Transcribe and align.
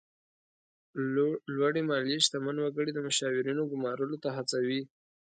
لوړې 1.57 1.81
مالیې 1.89 2.17
شتمن 2.25 2.57
وګړي 2.59 2.91
د 2.93 2.99
مشاورینو 3.07 3.63
ګمارلو 3.71 4.17
ته 4.23 4.29
هڅوي. 4.37 4.81